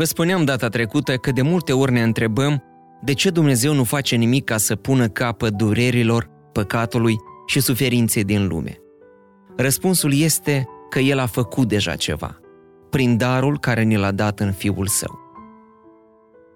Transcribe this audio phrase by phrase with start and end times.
[0.00, 2.62] Vă spuneam data trecută că de multe ori ne întrebăm
[3.02, 7.16] de ce Dumnezeu nu face nimic ca să pună capăt durerilor, păcatului
[7.46, 8.78] și suferinței din lume.
[9.56, 12.38] Răspunsul este că El a făcut deja ceva,
[12.90, 15.18] prin darul care ne l-a dat în Fiul Său.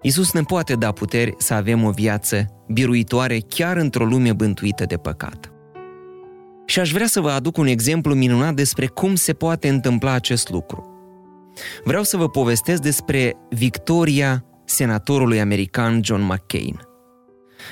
[0.01, 4.97] Isus ne poate da puteri să avem o viață biruitoare chiar într-o lume bântuită de
[4.97, 5.51] păcat.
[6.65, 10.49] Și aș vrea să vă aduc un exemplu minunat despre cum se poate întâmpla acest
[10.49, 10.89] lucru–
[11.83, 16.79] Vreau să vă povestesc despre victoria senatorului american John McCain.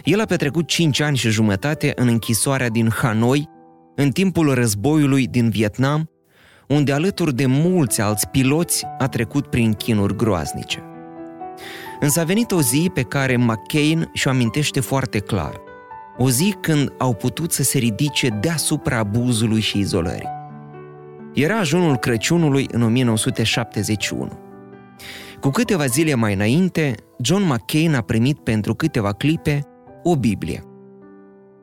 [0.03, 3.49] El a petrecut 5 ani și jumătate în închisoarea din Hanoi,
[3.95, 6.09] în timpul războiului din Vietnam,
[6.67, 10.83] unde alături de mulți alți piloți a trecut prin chinuri groaznice.
[11.99, 15.61] Însă a venit o zi pe care McCain și-o amintește foarte clar.
[16.17, 20.42] O zi când au putut să se ridice deasupra abuzului și izolării.
[21.34, 24.39] Era ajunul Crăciunului în 1971.
[25.39, 29.61] Cu câteva zile mai înainte, John McCain a primit pentru câteva clipe
[30.04, 30.64] o Biblie.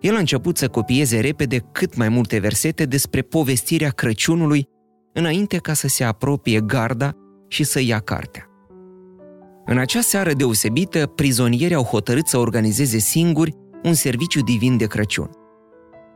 [0.00, 4.68] El a început să copieze repede cât mai multe versete despre povestirea Crăciunului
[5.12, 7.12] înainte ca să se apropie garda
[7.48, 8.44] și să ia cartea.
[9.64, 15.30] În acea seară deosebită, prizonierii au hotărât să organizeze singuri un serviciu divin de Crăciun.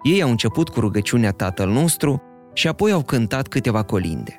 [0.03, 2.23] Ei au început cu rugăciunea Tatăl nostru,
[2.55, 4.39] și apoi au cântat câteva colinde.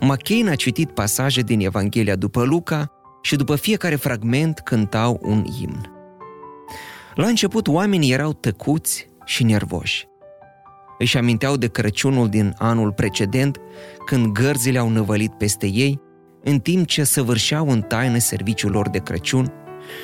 [0.00, 5.92] McCain a citit pasaje din Evanghelia după Luca și după fiecare fragment cântau un imn.
[7.14, 10.06] La început oamenii erau tăcuți și nervoși.
[10.98, 13.60] Își aminteau de Crăciunul din anul precedent,
[14.06, 16.00] când gărzile au năvălit peste ei,
[16.44, 19.52] în timp ce săvârșeau în taină serviciul lor de Crăciun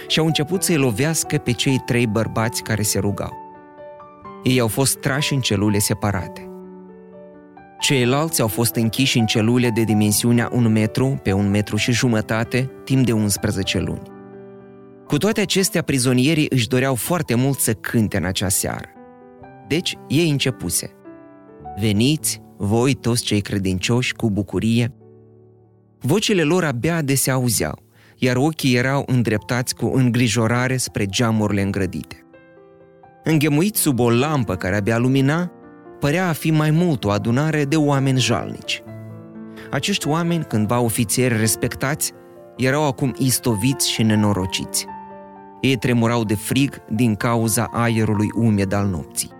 [0.09, 3.33] și au început să-i lovească pe cei trei bărbați care se rugau.
[4.43, 6.54] Ei au fost trași în celule separate.
[7.85, 12.71] Ceilalți au fost închiși în celule de dimensiunea un metru pe un metru și jumătate,
[12.85, 14.03] timp de 11 luni.
[15.07, 18.89] Cu toate acestea, prizonierii își doreau foarte mult să cânte în acea seară.
[19.69, 20.91] Deci, ei începuse.
[21.81, 24.95] Veniți, voi toți cei credincioși, cu bucurie.
[26.01, 27.83] Vocile lor abia de se auzeau,
[28.17, 32.27] iar ochii erau îndreptați cu îngrijorare spre geamurile îngrădite.
[33.25, 35.53] Înghemuiți sub o lampă care abia lumina,
[36.01, 38.83] părea a fi mai mult o adunare de oameni jalnici.
[39.71, 42.13] Acești oameni, cândva ofițieri respectați,
[42.57, 44.87] erau acum istoviți și nenorociți.
[45.61, 49.31] Ei tremurau de frig din cauza aerului umed al nopții.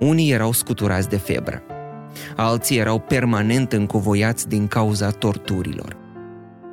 [0.00, 1.62] Unii erau scuturați de febră.
[2.36, 5.96] Alții erau permanent încovoiați din cauza torturilor.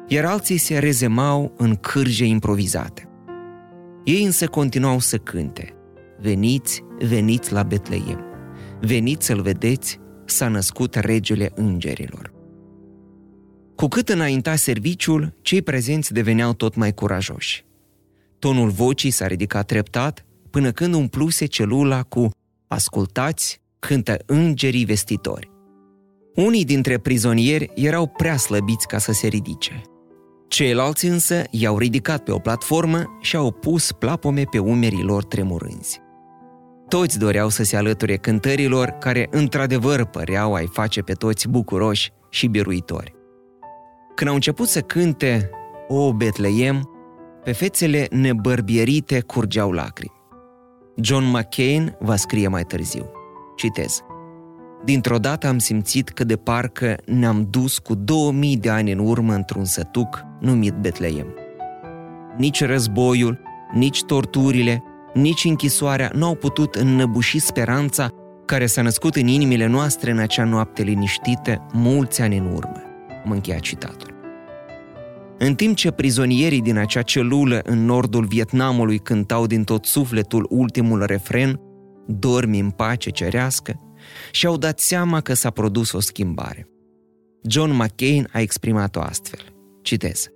[0.08, 3.10] Iar alții se rezemau în cârje improvizate.
[4.04, 5.74] Ei însă continuau să cânte.
[6.22, 8.29] Veniți, veniți la Betleem.
[8.82, 12.34] Veniți să-l vedeți, s-a născut regele îngerilor.
[13.76, 17.66] Cu cât înainta serviciul, cei prezenți deveneau tot mai curajoși.
[18.40, 22.30] Tonul vocii s-a ridicat treptat până când umpluse celula cu
[22.68, 25.52] Ascultați, cântă îngerii vestitori.
[26.36, 29.82] Unii dintre prizonieri erau prea slăbiți ca să se ridice.
[30.48, 36.00] Ceilalți însă i-au ridicat pe o platformă și au pus plapome pe umerii lor tremurânzi.
[36.90, 42.48] Toți doreau să se alăture cântărilor care într-adevăr păreau ai face pe toți bucuroși și
[42.48, 43.16] biruitori.
[44.16, 45.50] Când au început să cânte
[45.88, 46.90] O Betleem,
[47.44, 50.14] pe fețele nebărbierite curgeau lacrimi.
[51.02, 53.12] John McCain va scrie mai târziu.
[53.56, 54.02] Citez.
[54.84, 59.34] Dintr-o dată am simțit că de parcă ne-am dus cu 2000 de ani în urmă
[59.34, 61.28] într-un sătuc numit Betleem.
[62.38, 63.40] Nici războiul,
[63.74, 64.84] nici torturile,
[65.14, 68.10] nici închisoarea nu au putut înnăbuși speranța
[68.46, 72.82] care s-a născut în inimile noastre în acea noapte liniștită mulți ani în urmă.
[73.26, 74.18] Am încheiat citatul.
[75.38, 81.06] În timp ce prizonierii din acea celulă în nordul Vietnamului cântau din tot sufletul ultimul
[81.06, 81.60] refren,
[82.08, 83.80] dormi în pace cerească,
[84.32, 86.68] și-au dat seama că s-a produs o schimbare.
[87.44, 89.40] John McCain a exprimat-o astfel.
[89.82, 90.28] Citez.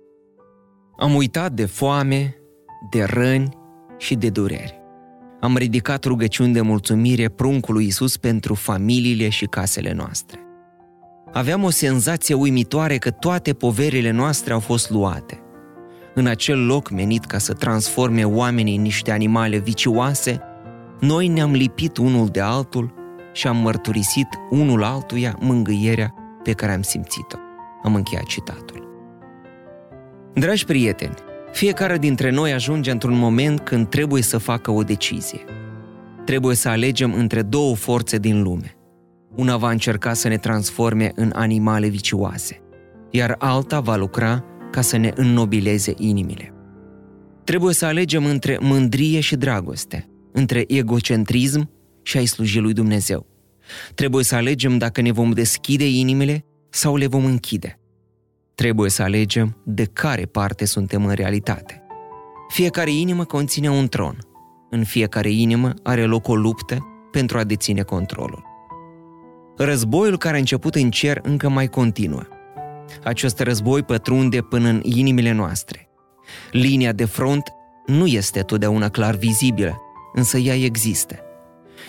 [0.98, 2.36] Am uitat de foame,
[2.90, 3.48] de răni
[3.98, 4.82] și de dureri.
[5.40, 10.38] Am ridicat rugăciuni de mulțumire pruncului Isus pentru familiile și casele noastre.
[11.32, 15.38] Aveam o senzație uimitoare că toate poverile noastre au fost luate.
[16.14, 20.40] în acel loc menit ca să transforme oamenii în niște animale vicioase,
[21.00, 22.94] noi ne-am lipit unul de altul
[23.32, 27.36] și am mărturisit unul altuia mângâierea pe care am simțit-o.
[27.82, 28.88] Am încheiat citatul.
[30.34, 31.14] Dragi prieteni,
[31.54, 35.40] fiecare dintre noi ajunge într-un moment când trebuie să facă o decizie.
[36.24, 38.76] Trebuie să alegem între două forțe din lume.
[39.36, 42.62] Una va încerca să ne transforme în animale vicioase,
[43.10, 46.52] iar alta va lucra ca să ne înnobileze inimile.
[47.44, 51.70] Trebuie să alegem între mândrie și dragoste, între egocentrism
[52.02, 53.26] și a-i sluji lui Dumnezeu.
[53.94, 57.78] Trebuie să alegem dacă ne vom deschide inimile sau le vom închide.
[58.54, 61.82] Trebuie să alegem de care parte suntem în realitate.
[62.48, 64.18] Fiecare inimă conține un tron.
[64.70, 68.44] În fiecare inimă are loc o luptă pentru a deține controlul.
[69.56, 72.22] Războiul care a început în cer încă mai continuă.
[73.04, 75.88] Acest război pătrunde până în inimile noastre.
[76.50, 77.42] Linia de front
[77.86, 79.80] nu este totdeauna clar vizibilă,
[80.12, 81.18] însă ea există.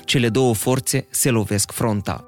[0.04, 2.26] Cele două forțe se lovesc frontal.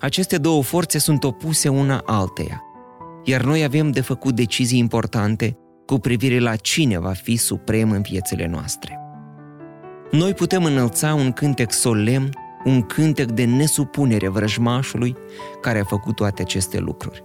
[0.00, 2.62] Aceste două forțe sunt opuse una alteia,
[3.24, 5.56] iar noi avem de făcut decizii importante
[5.86, 8.98] cu privire la cine va fi suprem în viețile noastre.
[10.10, 12.30] Noi putem înălța un cântec solemn,
[12.64, 15.16] un cântec de nesupunere vrăjmașului
[15.60, 17.24] care a făcut toate aceste lucruri.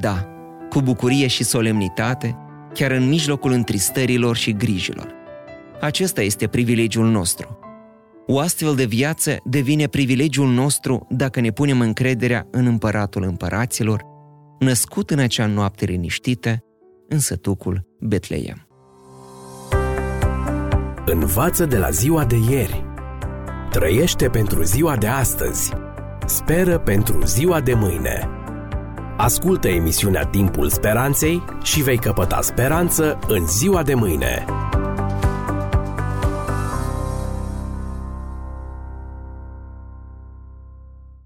[0.00, 0.28] Da,
[0.70, 2.36] cu bucurie și solemnitate,
[2.74, 5.14] chiar în mijlocul întristărilor și grijilor.
[5.80, 7.58] Acesta este privilegiul nostru.
[8.26, 14.04] O astfel de viață devine privilegiul nostru dacă ne punem încrederea în împăratul împăraților,
[14.58, 16.64] născut în acea noapte liniștită,
[17.08, 18.68] în sătucul Betleem.
[21.06, 22.84] Învață de la ziua de ieri.
[23.70, 25.72] Trăiește pentru ziua de astăzi.
[26.26, 28.28] Speră pentru ziua de mâine.
[29.16, 34.44] Ascultă emisiunea Timpul Speranței și vei căpăta speranță în ziua de mâine.